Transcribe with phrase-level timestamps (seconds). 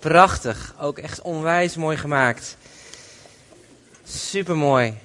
[0.00, 0.74] Prachtig.
[0.78, 2.56] Ook echt onwijs mooi gemaakt.
[4.04, 4.98] Supermooi.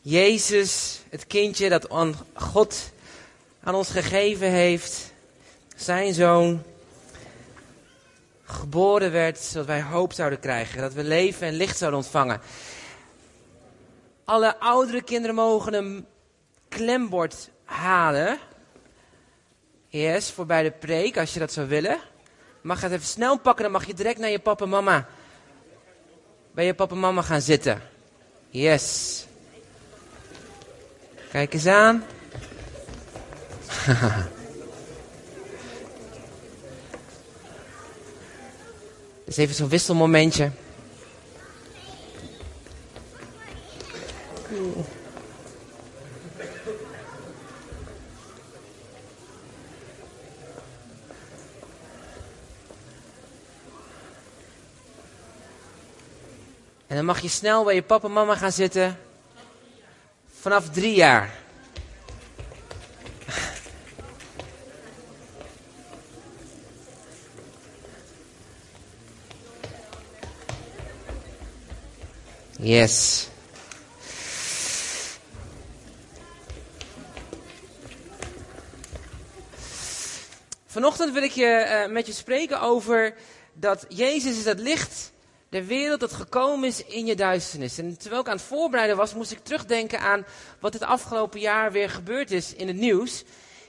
[0.00, 1.86] Jezus, het kindje dat
[2.34, 2.90] God
[3.62, 5.12] aan ons gegeven heeft.
[5.76, 6.62] Zijn zoon.
[8.44, 10.80] Geboren werd zodat wij hoop zouden krijgen.
[10.80, 12.40] Dat we leven en licht zouden ontvangen.
[14.24, 16.06] Alle oudere kinderen mogen een
[16.68, 18.38] klembord halen.
[19.88, 22.12] Yes, voor bij de preek, als je dat zou willen.
[22.64, 25.06] Mag het even snel pakken, dan mag je direct naar je papa en mama.
[26.52, 27.82] Bij je papa en mama gaan zitten.
[28.48, 29.26] Yes.
[31.30, 32.04] Kijk eens aan.
[39.24, 40.50] dus even zo'n wisselmomentje.
[57.04, 58.98] Mag je snel bij je papa en mama gaan zitten.
[60.40, 61.42] Vanaf drie jaar.
[72.58, 73.28] Yes.
[80.66, 83.14] Vanochtend wil ik je, uh, met je spreken over
[83.52, 85.12] dat Jezus is het licht
[85.54, 87.78] de wereld dat gekomen is in je duisternis.
[87.78, 90.24] En terwijl ik aan het voorbereiden was, moest ik terugdenken aan
[90.60, 93.24] wat het afgelopen jaar weer gebeurd is in het nieuws.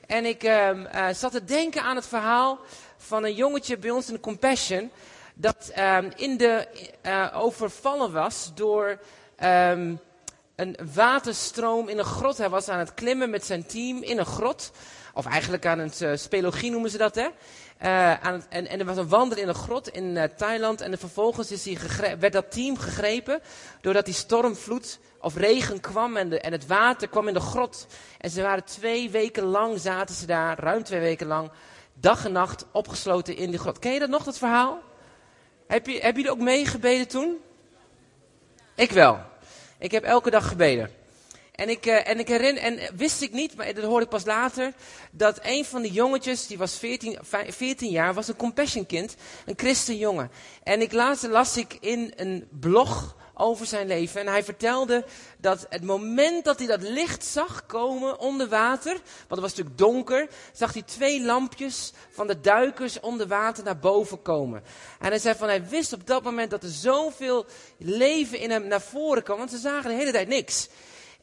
[0.07, 2.59] En ik uh, uh, zat te denken aan het verhaal
[2.97, 4.91] van een jongetje bij ons in Compassion.
[5.33, 6.67] Dat uh, in de,
[7.05, 8.99] uh, overvallen was door
[9.43, 9.99] um,
[10.55, 12.37] een waterstroom in een grot.
[12.37, 14.71] Hij was aan het klimmen met zijn team in een grot.
[15.13, 17.27] Of eigenlijk aan het uh, spelogie noemen ze dat, hè.
[17.77, 20.81] Het, en, en, er was een wandel in een grot in uh, Thailand.
[20.81, 23.41] En vervolgens is hij werd dat team gegrepen.
[23.81, 26.17] Doordat die stormvloed of regen kwam.
[26.17, 27.87] En, en het water kwam in de grot.
[28.17, 31.51] En ze waren twee weken lang, zaten ze daar, ruim twee weken lang.
[31.93, 33.79] Dag en nacht opgesloten in die grot.
[33.79, 34.81] Ken je dat nog, dat verhaal?
[35.67, 37.37] Heb je, heb je er ook mee gebeden toen?
[38.75, 39.19] Ik wel.
[39.77, 41.04] Ik heb elke dag gebeden.
[41.55, 44.25] En ik, uh, en ik herinner, en wist ik niet, maar dat hoorde ik pas
[44.25, 44.73] later,
[45.11, 49.57] dat een van de jongetjes, die was 14, 14 jaar, was een compassion kind, een
[49.57, 50.31] christenjongen.
[50.63, 54.21] En ik las ik in een blog over zijn leven.
[54.21, 55.05] En hij vertelde
[55.37, 59.77] dat het moment dat hij dat licht zag komen onder water, want het was natuurlijk
[59.77, 64.63] donker, zag hij twee lampjes van de duikers onder water naar boven komen.
[64.99, 67.45] En hij zei van hij wist op dat moment dat er zoveel
[67.77, 70.67] leven in hem naar voren kwam, want ze zagen de hele tijd niks.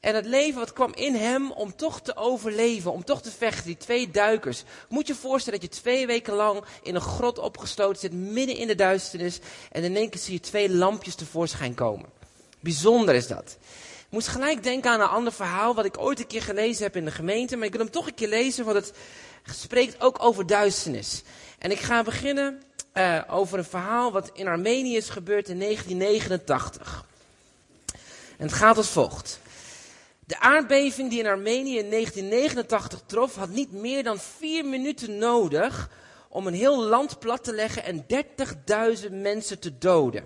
[0.03, 3.67] En het leven wat kwam in hem om toch te overleven, om toch te vechten.
[3.67, 4.63] Die twee duikers.
[4.89, 8.67] Moet je voorstellen dat je twee weken lang in een grot opgesloten zit, midden in
[8.67, 9.39] de duisternis.
[9.73, 12.09] En in één keer zie je twee lampjes tevoorschijn komen.
[12.61, 13.57] Bijzonder is dat.
[13.99, 16.97] Ik moest gelijk denken aan een ander verhaal wat ik ooit een keer gelezen heb
[16.97, 17.57] in de gemeente.
[17.57, 18.93] Maar ik wil hem toch een keer lezen, want het
[19.55, 21.23] spreekt ook over duisternis.
[21.59, 22.63] En ik ga beginnen
[22.95, 27.05] uh, over een verhaal wat in Armenië is gebeurd in 1989.
[28.37, 29.41] En het gaat als volgt.
[30.33, 35.91] De aardbeving die in Armenië in 1989 trof, had niet meer dan vier minuten nodig
[36.29, 38.07] om een heel land plat te leggen en
[39.05, 40.25] 30.000 mensen te doden.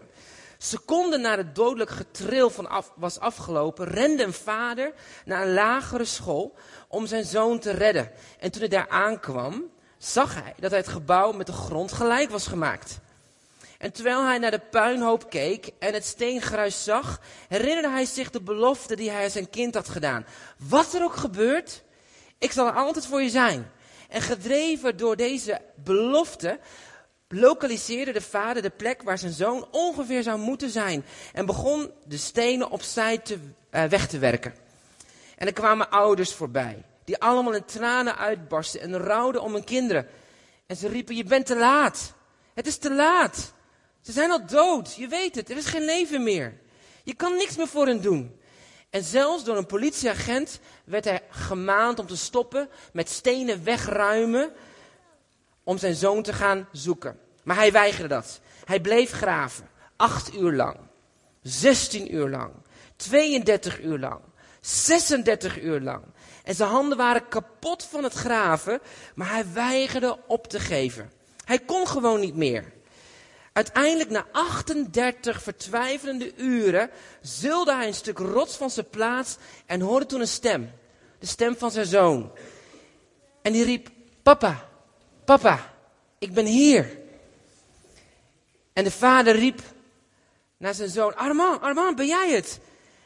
[0.58, 4.92] Seconden na het dodelijk getril van af, was afgelopen, rende een vader
[5.24, 6.54] naar een lagere school
[6.88, 8.10] om zijn zoon te redden.
[8.38, 9.64] En toen hij daar aankwam,
[9.98, 12.98] zag hij dat hij het gebouw met de grond gelijk was gemaakt.
[13.78, 18.40] En terwijl hij naar de puinhoop keek en het steengruis zag, herinnerde hij zich de
[18.40, 20.26] belofte die hij aan zijn kind had gedaan.
[20.58, 21.82] Wat er ook gebeurt,
[22.38, 23.70] ik zal er altijd voor je zijn.
[24.08, 26.58] En gedreven door deze belofte,
[27.28, 31.04] lokaliseerde de vader de plek waar zijn zoon ongeveer zou moeten zijn.
[31.32, 33.38] En begon de stenen opzij te,
[33.70, 34.54] uh, weg te werken.
[35.36, 40.08] En er kwamen ouders voorbij, die allemaal in tranen uitbarsten en rouwden om hun kinderen.
[40.66, 42.14] En ze riepen, je bent te laat.
[42.54, 43.54] Het is te laat.
[44.06, 44.94] Ze zijn al dood.
[44.94, 45.50] Je weet het.
[45.50, 46.58] Er is geen leven meer.
[47.04, 48.40] Je kan niks meer voor hen doen.
[48.90, 54.52] En zelfs door een politieagent werd hij gemaand om te stoppen met stenen wegruimen
[55.64, 57.18] om zijn zoon te gaan zoeken.
[57.42, 58.40] Maar hij weigerde dat.
[58.64, 59.68] Hij bleef graven.
[59.96, 60.76] Acht uur lang.
[61.42, 62.52] 16 uur lang.
[62.96, 64.20] 32 uur lang.
[64.60, 66.04] 36 uur lang.
[66.44, 68.80] En zijn handen waren kapot van het graven,
[69.14, 71.12] maar hij weigerde op te geven.
[71.44, 72.74] Hij kon gewoon niet meer.
[73.56, 79.36] Uiteindelijk, na 38 vertwijfelende uren, zulde hij een stuk rots van zijn plaats
[79.66, 80.70] en hoorde toen een stem.
[81.18, 82.32] De stem van zijn zoon.
[83.42, 83.88] En die riep,
[84.22, 84.68] papa,
[85.24, 85.74] papa,
[86.18, 86.98] ik ben hier.
[88.72, 89.60] En de vader riep
[90.56, 92.60] naar zijn zoon, Armand, Armand, ben jij het?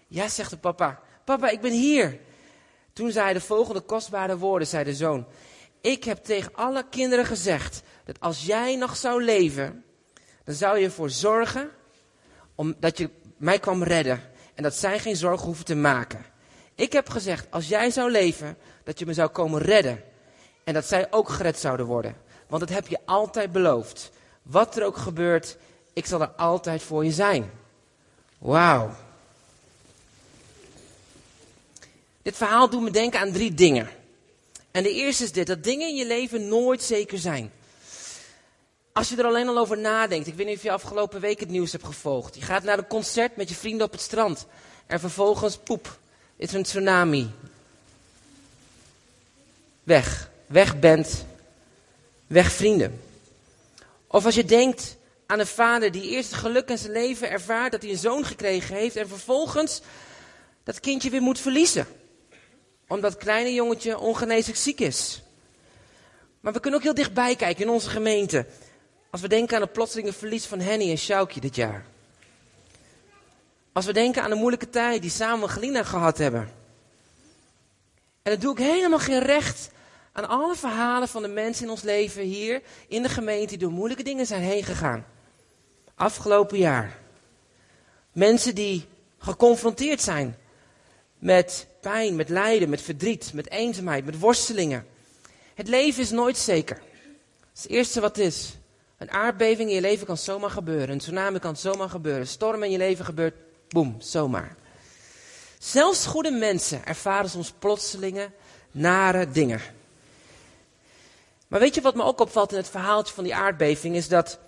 [0.08, 1.00] Ja, zegt de papa.
[1.24, 2.20] Papa, ik ben hier.
[2.92, 5.26] Toen zei hij de volgende kostbare woorden, zei de zoon.
[5.80, 9.84] Ik heb tegen alle kinderen gezegd dat als jij nog zou leven,
[10.44, 11.70] dan zou je ervoor zorgen
[12.54, 14.22] om, dat je mij kwam redden.
[14.54, 16.24] En dat zij geen zorgen hoeven te maken.
[16.74, 20.02] Ik heb gezegd, als jij zou leven, dat je me zou komen redden.
[20.64, 22.16] En dat zij ook gered zouden worden.
[22.48, 24.10] Want dat heb je altijd beloofd.
[24.42, 25.56] Wat er ook gebeurt,
[25.92, 27.50] ik zal er altijd voor je zijn.
[28.38, 28.90] Wauw.
[32.22, 33.88] Dit verhaal doet me denken aan drie dingen.
[34.70, 37.52] En de eerste is dit, dat dingen in je leven nooit zeker zijn.
[39.00, 41.48] Als je er alleen al over nadenkt, ik weet niet of je afgelopen week het
[41.48, 42.34] nieuws hebt gevolgd.
[42.34, 44.46] Je gaat naar een concert met je vrienden op het strand.
[44.86, 45.98] En vervolgens, poep,
[46.36, 47.30] is er een tsunami.
[49.82, 50.30] Weg.
[50.46, 51.24] Weg bent.
[52.26, 53.00] Weg vrienden.
[54.06, 57.72] Of als je denkt aan een vader die eerst het geluk in zijn leven ervaart
[57.72, 58.96] dat hij een zoon gekregen heeft.
[58.96, 59.80] En vervolgens
[60.64, 61.86] dat kindje weer moet verliezen.
[62.88, 65.22] Omdat het kleine jongetje ongeneeslijk ziek is.
[66.40, 68.46] Maar we kunnen ook heel dichtbij kijken in onze gemeente.
[69.10, 71.84] Als we denken aan het plotselinge verlies van Henny en Sjoukje dit jaar.
[73.72, 76.52] Als we denken aan de moeilijke tijd die samen Galina gehad hebben.
[78.22, 79.70] En dat doe ik helemaal geen recht
[80.12, 83.70] aan alle verhalen van de mensen in ons leven hier in de gemeente die door
[83.70, 85.06] moeilijke dingen zijn heen gegaan.
[85.94, 86.98] Afgelopen jaar.
[88.12, 88.86] Mensen die
[89.18, 90.36] geconfronteerd zijn
[91.18, 94.86] met pijn, met lijden, met verdriet, met eenzaamheid, met worstelingen.
[95.54, 96.76] Het leven is nooit zeker.
[96.76, 98.54] Dat is het eerste wat is.
[99.00, 100.88] Een aardbeving in je leven kan zomaar gebeuren.
[100.88, 102.20] Een tsunami kan zomaar gebeuren.
[102.20, 103.34] Een storm in je leven gebeurt,
[103.68, 104.56] boem, zomaar.
[105.58, 108.30] Zelfs goede mensen ervaren soms plotselinge,
[108.70, 109.60] nare dingen.
[111.48, 113.96] Maar weet je wat me ook opvalt in het verhaaltje van die aardbeving?
[113.96, 114.38] Is dat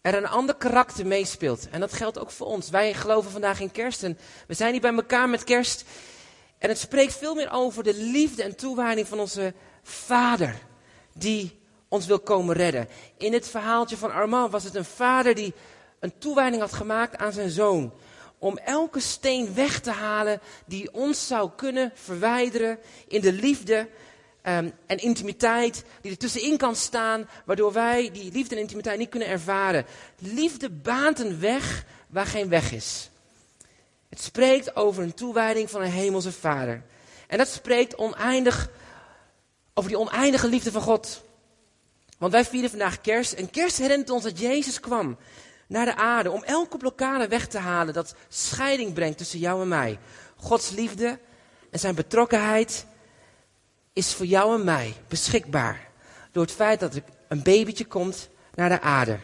[0.00, 1.68] er een ander karakter meespeelt.
[1.70, 2.70] En dat geldt ook voor ons.
[2.70, 5.84] Wij geloven vandaag in kerst en we zijn hier bij elkaar met kerst.
[6.58, 10.58] En het spreekt veel meer over de liefde en toewijding van onze Vader.
[11.12, 11.59] Die
[11.90, 12.88] ons wil komen redden.
[13.16, 15.54] In het verhaaltje van Armand was het een vader die
[15.98, 17.92] een toewijding had gemaakt aan zijn zoon.
[18.38, 22.78] Om elke steen weg te halen die ons zou kunnen verwijderen
[23.08, 23.88] in de liefde
[24.42, 29.08] um, en intimiteit die er tussenin kan staan, waardoor wij die liefde en intimiteit niet
[29.08, 29.86] kunnen ervaren.
[30.18, 33.10] Liefde baant een weg waar geen weg is.
[34.08, 36.82] Het spreekt over een toewijding van een hemelse vader.
[37.26, 38.70] En dat spreekt oneindig
[39.74, 41.28] over die oneindige liefde van God.
[42.20, 45.16] Want wij vieren vandaag kerst en kerst herinnert ons dat Jezus kwam
[45.66, 49.68] naar de aarde om elke blokkade weg te halen dat scheiding brengt tussen jou en
[49.68, 49.98] mij.
[50.36, 51.18] Gods liefde
[51.70, 52.86] en zijn betrokkenheid
[53.92, 55.88] is voor jou en mij beschikbaar.
[56.32, 59.18] Door het feit dat er een babytje komt naar de aarde.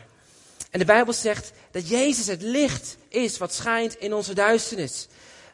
[0.71, 5.09] En de Bijbel zegt dat Jezus het licht is wat schijnt in onze duisternis.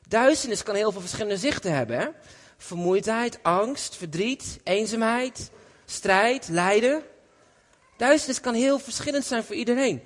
[0.08, 1.98] Duisternis kan heel veel verschillende zichten hebben.
[1.98, 2.08] Hè?
[2.56, 5.50] Vermoeidheid, angst, verdriet, eenzaamheid,
[5.84, 7.02] strijd, lijden.
[7.96, 10.02] Duisternis kan heel verschillend zijn voor iedereen.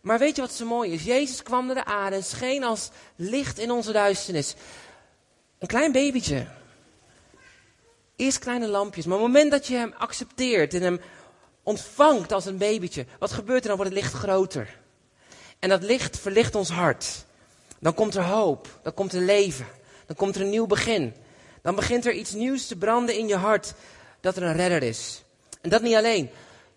[0.00, 1.02] Maar weet je wat zo mooi is?
[1.02, 4.54] Jezus kwam naar de aarde en scheen als licht in onze duisternis.
[5.58, 6.46] Een klein babytje,
[8.16, 9.06] Eerst kleine lampjes.
[9.06, 11.00] Maar op het moment dat je hem accepteert en hem
[11.62, 13.76] ontvangt als een babytje, wat gebeurt er dan?
[13.76, 14.78] Wordt het licht groter.
[15.58, 17.24] En dat licht verlicht ons hart.
[17.78, 19.66] Dan komt er hoop, dan komt er leven,
[20.06, 21.14] dan komt er een nieuw begin.
[21.62, 23.74] Dan begint er iets nieuws te branden in je hart,
[24.20, 25.22] dat er een redder is.
[25.60, 26.30] En dat niet alleen.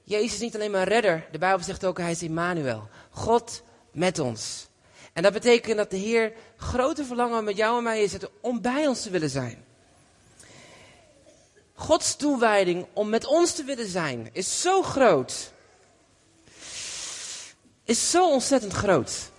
[0.08, 2.90] Jezus is niet alleen maar een redder, de Bijbel zegt ook, hij is Immanuel.
[3.10, 4.68] God met ons.
[5.14, 8.88] En dat betekent dat de Heer grote verlangen met jou en mij is om bij
[8.88, 9.66] ons te willen zijn.
[11.74, 15.52] Gods toewijding om met ons te willen zijn is zo groot.
[17.84, 19.30] Is zo ontzettend groot.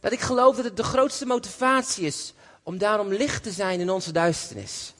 [0.00, 3.90] Dat ik geloof dat het de grootste motivatie is om daarom licht te zijn in
[3.90, 4.92] onze duisternis.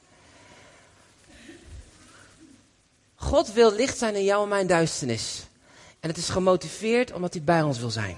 [3.24, 5.46] God wil licht zijn in jou en mijn duisternis.
[6.00, 8.16] En het is gemotiveerd omdat hij bij ons wil zijn.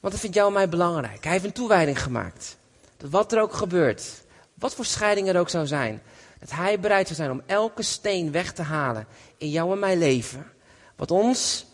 [0.00, 1.22] Want hij vindt jou en mij belangrijk.
[1.24, 2.56] Hij heeft een toewijding gemaakt.
[2.96, 4.22] Dat wat er ook gebeurt,
[4.54, 6.02] wat voor scheiding er ook zou zijn,
[6.38, 9.98] dat hij bereid zou zijn om elke steen weg te halen in jou en mijn
[9.98, 10.52] leven.
[10.96, 11.66] Wat ons,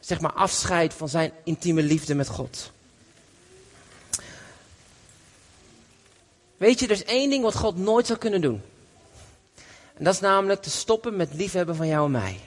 [0.00, 2.70] zeg maar, afscheidt van zijn intieme liefde met God.
[6.56, 8.62] Weet je, er is één ding wat God nooit zou kunnen doen.
[9.96, 12.40] En dat is namelijk te stoppen met liefhebben van jou en mij.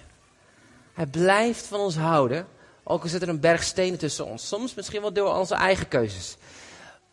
[0.93, 2.47] Hij blijft van ons houden,
[2.83, 4.47] ook al zit er een berg stenen tussen ons.
[4.47, 6.37] Soms misschien wel door onze eigen keuzes.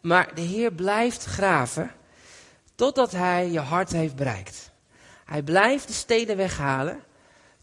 [0.01, 1.91] Maar de Heer blijft graven
[2.77, 4.71] Totdat hij je hart heeft bereikt.
[5.25, 7.01] Hij blijft de steden weghalen.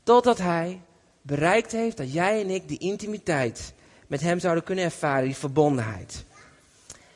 [0.03, 0.81] Totdat hij
[1.21, 3.73] bereikt heeft dat jij en ik die intimiteit
[4.07, 6.25] met hem zouden kunnen ervaren, die verbondenheid.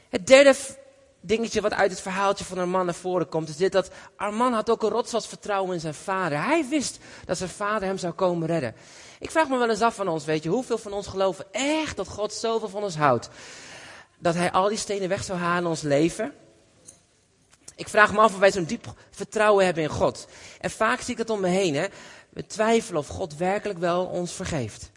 [0.10, 0.56] Het derde
[1.28, 4.70] dingetje wat uit het verhaaltje van Arman naar voren komt, is dit dat Arman had
[4.70, 6.44] ook een rotsvast vertrouwen in zijn vader.
[6.44, 8.76] Hij wist dat zijn vader hem zou komen redden.
[9.20, 11.96] Ik vraag me wel eens af van ons, weet je, hoeveel van ons geloven echt
[11.96, 13.30] dat God zoveel van ons houdt?
[14.20, 16.34] Dat hij al die stenen weg zou halen in ons leven?
[17.76, 20.28] Ik vraag me af of wij zo'n diep vertrouwen hebben in God.
[20.60, 21.76] En vaak zie ik dat om me heen.
[21.76, 21.86] Hè?
[22.30, 24.92] We twijfelen of God werkelijk wel ons vergeeft.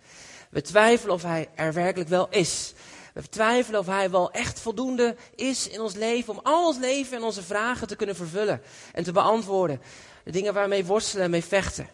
[0.50, 2.74] We twijfelen of Hij er werkelijk wel is.
[3.20, 7.16] We twijfelen of Hij wel echt voldoende is in ons leven om al ons leven
[7.16, 8.62] en onze vragen te kunnen vervullen
[8.92, 9.80] en te beantwoorden.
[10.24, 11.88] De dingen waar we mee worstelen en mee vechten.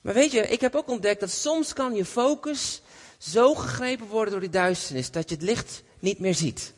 [0.00, 2.82] Maar weet je, ik heb ook ontdekt dat soms kan je focus
[3.18, 6.72] zo gegrepen worden door die duisternis dat je het licht niet meer ziet.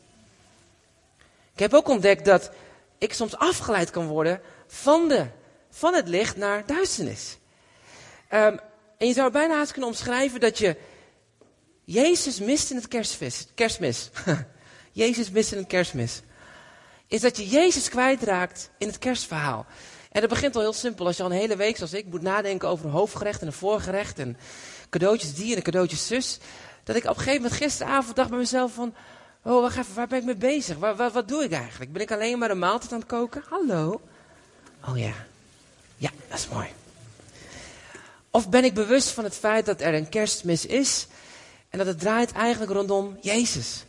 [1.53, 2.51] Ik heb ook ontdekt dat
[2.97, 5.25] ik soms afgeleid kan worden van, de,
[5.69, 7.37] van het licht naar duisternis.
[8.33, 8.59] Um,
[8.97, 10.75] en je zou bijna haast kunnen omschrijven dat je
[11.91, 13.47] Jezus mist in het kerstmis.
[13.55, 14.09] kerstmis.
[14.91, 16.21] Jezus mist in het kerstmis.
[17.07, 19.65] Is dat je Jezus kwijtraakt in het kerstverhaal.
[20.11, 21.05] En dat begint al heel simpel.
[21.05, 23.53] Als je al een hele week, zoals ik, moet nadenken over een hoofdgerecht en een
[23.53, 24.19] voorgerecht.
[24.19, 24.37] En
[24.89, 26.39] cadeautjes die en een cadeautjes zus.
[26.83, 28.93] Dat ik op een gegeven moment gisteravond dacht bij mezelf van...
[29.43, 30.77] Oh, wacht even, waar ben ik mee bezig?
[30.77, 31.91] Wat doe ik eigenlijk?
[31.91, 33.43] Ben ik alleen maar een maaltijd aan het koken?
[33.49, 34.01] Hallo?
[34.87, 35.13] Oh ja.
[35.97, 36.67] Ja, dat is mooi.
[38.29, 41.07] Of ben ik bewust van het feit dat er een kerstmis is
[41.71, 43.83] en dat het draait eigenlijk rondom Jezus?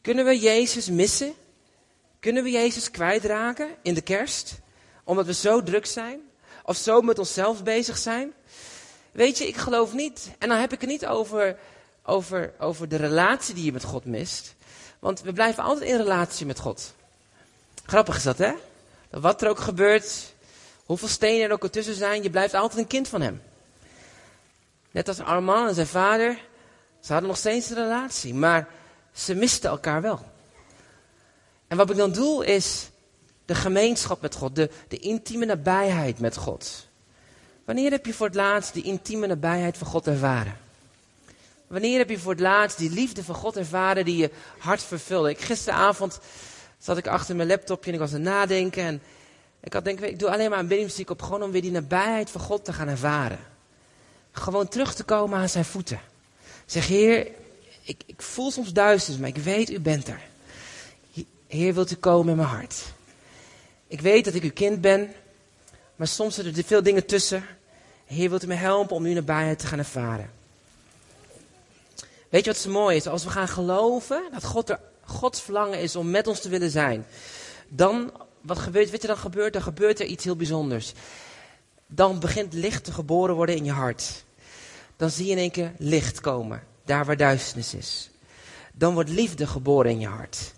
[0.00, 1.34] Kunnen we Jezus missen?
[2.20, 4.54] Kunnen we Jezus kwijtraken in de kerst?
[5.04, 6.20] Omdat we zo druk zijn?
[6.64, 8.32] Of zo met onszelf bezig zijn?
[9.12, 10.30] Weet je, ik geloof niet.
[10.38, 11.58] En dan heb ik het niet over,
[12.04, 14.54] over, over de relatie die je met God mist.
[14.98, 16.94] Want we blijven altijd in relatie met God.
[17.84, 18.52] Grappig is dat, hè?
[19.10, 20.32] wat er ook gebeurt,
[20.92, 23.42] Hoeveel stenen er ook ertussen zijn, je blijft altijd een kind van hem.
[24.92, 26.38] Net als Armand en zijn vader,
[27.00, 28.68] ze hadden nog steeds een relatie, maar
[29.12, 30.20] ze misten elkaar wel.
[31.68, 32.90] En wat ik dan doe is
[33.44, 36.88] de gemeenschap met God, de, de intieme nabijheid met God.
[37.64, 40.56] Wanneer heb je voor het laatst die intieme nabijheid van God ervaren?
[41.66, 45.30] Wanneer heb je voor het laatst die liefde van God ervaren die je hart vervulde?
[45.30, 46.18] Ik, gisteravond
[46.78, 48.82] zat ik achter mijn laptopje en ik was aan het nadenken.
[48.82, 49.02] En
[49.60, 52.30] ik had denk ik doe alleen maar een aanbiddingsmuziek op, gewoon om weer die nabijheid
[52.30, 53.51] van God te gaan ervaren.
[54.32, 56.00] Gewoon terug te komen aan zijn voeten.
[56.66, 57.28] Zeg, Heer,
[57.82, 60.20] ik, ik voel soms duisternis, maar ik weet, u bent er.
[61.46, 62.82] Heer, wilt u komen in mijn hart?
[63.86, 65.12] Ik weet dat ik uw kind ben,
[65.96, 67.44] maar soms zitten er veel dingen tussen.
[68.04, 70.30] Heer, wilt u me helpen om uw nabijheid te gaan ervaren?
[72.28, 73.06] Weet je wat zo mooi is?
[73.06, 76.70] Als we gaan geloven dat God er, Gods verlangen is om met ons te willen
[76.70, 77.06] zijn,
[77.68, 79.52] dan wat gebeurt, weet je dan gebeurt?
[79.52, 80.92] Dan gebeurt er iets heel bijzonders.
[81.94, 84.24] Dan begint licht te geboren worden in je hart.
[84.96, 88.10] Dan zie je in één keer licht komen, daar waar duisternis is.
[88.72, 90.52] Dan wordt liefde geboren in je hart.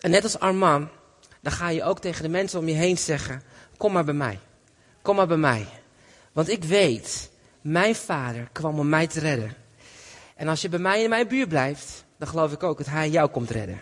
[0.00, 0.88] En net als Armand,
[1.40, 3.42] dan ga je ook tegen de mensen om je heen zeggen:
[3.76, 4.38] Kom maar bij mij.
[5.02, 5.66] Kom maar bij mij.
[6.32, 7.30] Want ik weet,
[7.60, 9.54] mijn vader kwam om mij te redden.
[10.36, 13.10] En als je bij mij in mijn buurt blijft, dan geloof ik ook dat hij
[13.10, 13.80] jou komt redden.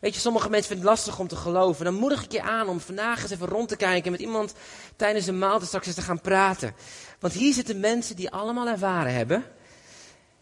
[0.00, 1.84] Weet je, sommige mensen vinden het lastig om te geloven.
[1.84, 4.54] Dan moedig ik je aan om vandaag eens even rond te kijken met iemand
[4.96, 6.74] tijdens een maaltijd straks eens te gaan praten.
[7.18, 9.44] Want hier zitten mensen die allemaal ervaren hebben,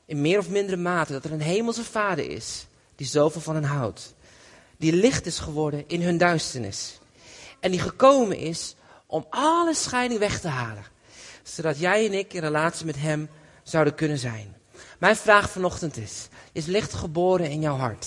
[0.07, 3.65] in meer of mindere mate, dat er een hemelse vader is die zoveel van hen
[3.65, 4.15] houdt.
[4.77, 6.99] Die licht is geworden in hun duisternis.
[7.61, 8.75] En die gekomen is
[9.07, 10.85] om alle scheiding weg te halen.
[11.43, 13.29] Zodat jij en ik in relatie met hem
[13.63, 14.57] zouden kunnen zijn.
[14.99, 18.07] Mijn vraag vanochtend is, is licht geboren in jouw hart?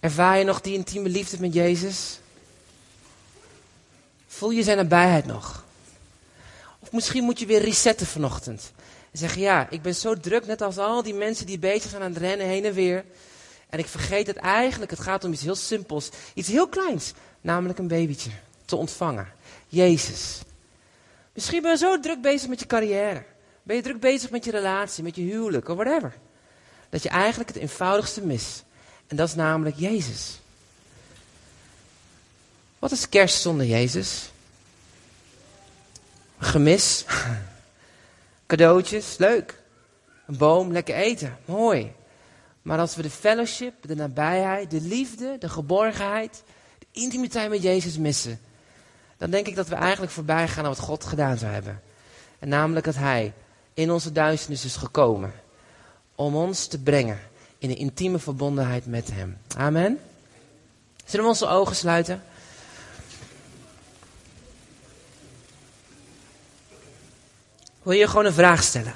[0.00, 2.20] Ervaar je nog die intieme liefde met Jezus?
[4.26, 5.64] Voel je zijn nabijheid nog?
[6.78, 8.72] Of misschien moet je weer resetten vanochtend.
[9.12, 12.02] En zeggen, ja, ik ben zo druk, net als al die mensen die bezig zijn
[12.02, 13.04] aan het rennen heen en weer.
[13.68, 16.08] En ik vergeet het eigenlijk, het gaat om iets heel simpels.
[16.34, 18.30] Iets heel kleins, namelijk een babytje
[18.64, 19.28] te ontvangen.
[19.68, 20.40] Jezus.
[21.32, 23.24] Misschien ben je zo druk bezig met je carrière.
[23.62, 26.14] Ben je druk bezig met je relatie, met je huwelijk of whatever.
[26.88, 28.64] Dat je eigenlijk het eenvoudigste mist.
[29.10, 30.40] En dat is namelijk Jezus.
[32.78, 34.30] Wat is kerst zonder Jezus?
[36.38, 37.04] Gemis.
[38.46, 39.62] Cadeautjes, leuk.
[40.26, 41.92] Een boom, lekker eten, mooi.
[42.62, 46.42] Maar als we de fellowship, de nabijheid, de liefde, de geborgenheid,
[46.78, 48.40] de intimiteit met Jezus missen,
[49.16, 51.82] dan denk ik dat we eigenlijk voorbij gaan aan wat God gedaan zou hebben.
[52.38, 53.32] En namelijk dat Hij
[53.74, 55.32] in onze duisternis is gekomen
[56.14, 57.29] om ons te brengen
[57.60, 59.38] in een intieme verbondenheid met Hem.
[59.56, 60.00] Amen.
[61.04, 62.22] Zullen we onze ogen sluiten?
[67.82, 68.94] wil je gewoon een vraag stellen.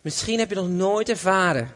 [0.00, 1.74] Misschien heb je nog nooit ervaren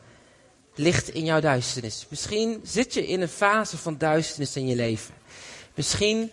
[0.75, 2.07] licht in jouw duisternis.
[2.09, 5.15] Misschien zit je in een fase van duisternis in je leven.
[5.75, 6.31] Misschien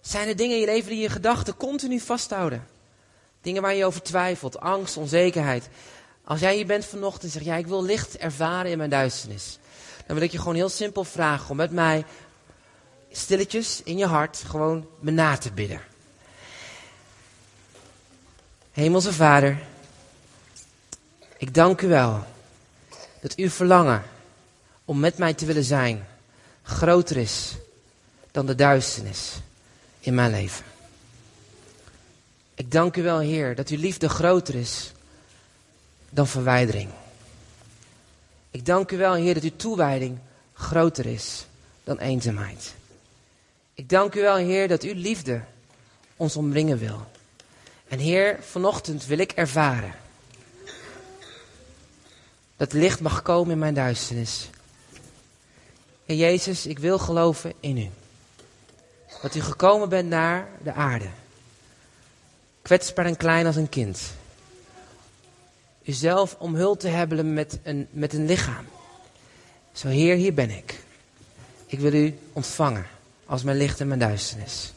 [0.00, 2.66] zijn er dingen in je leven die je gedachten continu vasthouden.
[3.40, 5.68] Dingen waar je over twijfelt, angst, onzekerheid.
[6.24, 9.58] Als jij hier bent vanochtend en zegt, ja, ik wil licht ervaren in mijn duisternis.
[10.06, 12.04] Dan wil ik je gewoon heel simpel vragen om met mij
[13.10, 15.80] stilletjes in je hart gewoon me na te bidden.
[18.72, 19.58] Hemelse Vader,
[21.36, 22.24] ik dank u wel
[23.20, 24.02] dat uw verlangen
[24.84, 26.06] om met mij te willen zijn
[26.62, 27.54] groter is
[28.30, 29.32] dan de duisternis
[30.00, 30.64] in mijn leven.
[32.54, 34.92] Ik dank u wel, Heer, dat uw liefde groter is
[36.10, 36.90] dan verwijdering.
[38.50, 40.18] Ik dank u wel, Heer, dat uw toewijding
[40.52, 41.46] groter is
[41.84, 42.74] dan eenzaamheid.
[43.74, 45.40] Ik dank u wel, Heer, dat uw liefde
[46.16, 47.06] ons omringen wil.
[47.88, 49.94] En Heer, vanochtend wil ik ervaren
[52.60, 54.50] dat licht mag komen in mijn duisternis.
[56.06, 57.90] En Jezus, ik wil geloven in u.
[59.22, 61.08] Dat u gekomen bent naar de aarde.
[62.62, 64.00] Kwetsbaar en klein als een kind.
[65.90, 68.66] Uzelf omhuld te hebben met een, met een lichaam.
[69.72, 70.82] Zo Heer, hier ben ik.
[71.66, 72.86] Ik wil u ontvangen
[73.26, 74.72] als mijn licht en mijn duisternis.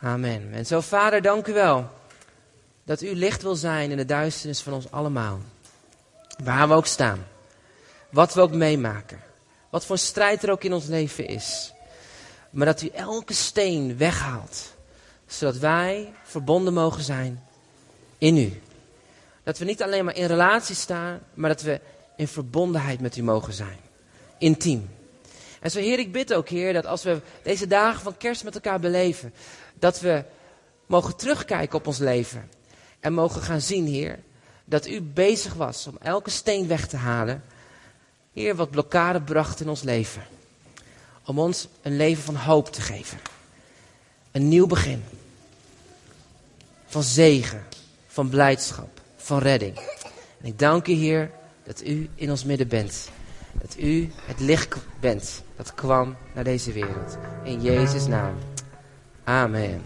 [0.00, 0.52] Amen.
[0.52, 1.90] En zo Vader, dank u wel
[2.84, 5.40] dat u licht wil zijn in de duisternis van ons allemaal.
[6.44, 7.26] Waar we ook staan.
[8.10, 9.20] Wat we ook meemaken.
[9.70, 11.72] Wat voor strijd er ook in ons leven is.
[12.50, 14.74] Maar dat u elke steen weghaalt.
[15.26, 17.42] Zodat wij verbonden mogen zijn
[18.18, 18.62] in u.
[19.42, 21.80] Dat we niet alleen maar in relatie staan, maar dat we
[22.16, 23.78] in verbondenheid met u mogen zijn.
[24.38, 24.90] Intiem.
[25.60, 28.54] En zo Heer, ik bid ook Heer, dat als we deze dagen van kerst met
[28.54, 29.32] elkaar beleven,
[29.74, 30.24] dat we
[30.86, 32.48] mogen terugkijken op ons leven.
[33.00, 34.18] En mogen gaan zien, Heer,
[34.64, 37.44] dat u bezig was om elke steen weg te halen.
[38.32, 40.22] Heer, wat blokkade bracht in ons leven.
[41.24, 43.18] Om ons een leven van hoop te geven.
[44.30, 45.04] Een nieuw begin.
[46.86, 47.64] Van zegen,
[48.06, 49.76] van blijdschap, van redding.
[50.40, 51.30] En ik dank u, Heer,
[51.64, 53.10] dat u in ons midden bent.
[53.52, 57.16] Dat u het licht bent dat kwam naar deze wereld.
[57.44, 58.34] In Jezus' naam.
[59.24, 59.82] Amen.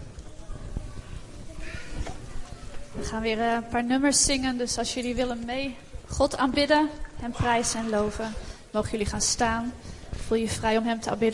[2.91, 5.75] We gaan weer eh, een paar nummers zingen, dus als jullie willen mee
[6.07, 8.33] God aanbidden, Hem prijzen en loven,
[8.71, 9.73] mogen jullie gaan staan.
[10.27, 11.25] Voel je vrij om Hem te aanbidden.